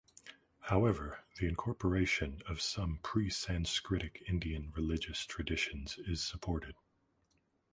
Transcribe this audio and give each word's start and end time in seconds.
However, 0.61 1.19
the 1.37 1.45
incorporation 1.47 2.41
of 2.47 2.59
some 2.59 2.99
pre-Sanskritic 3.03 4.27
Indian 4.27 4.71
religious 4.75 5.27
traditions 5.27 5.99
is 5.99 6.23
supported. 6.23 6.73